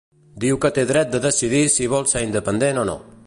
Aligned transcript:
Diu 0.43 0.57
que 0.63 0.71
té 0.77 0.85
dret 0.91 1.11
de 1.15 1.21
decidir 1.27 1.61
si 1.75 1.91
vol 1.93 2.09
ser 2.15 2.25
independent 2.31 2.83
o 2.85 2.87
no. 2.93 2.99